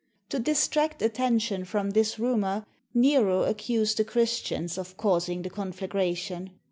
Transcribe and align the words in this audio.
To 0.29 0.39
dis 0.39 0.67
tract 0.67 1.03
attention 1.03 1.63
from 1.63 1.91
this 1.91 2.17
rumor, 2.17 2.65
Nero 2.91 3.43
accused 3.43 3.97
the 3.97 4.03
Christians 4.03 4.79
of 4.79 4.97
causing 4.97 5.43
the 5.43 5.49
conflagration. 5.51 6.49